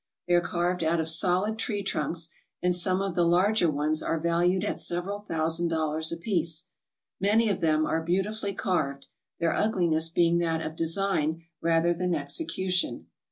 [0.27, 4.19] They are carved out of solid tree trunks, and some of the larger ones are
[4.19, 6.69] valued at several thousand dollars apiece.
[7.19, 9.05] Many of them are beautifully carved,
[9.39, 13.09] their ugliness being that of design rather than execution.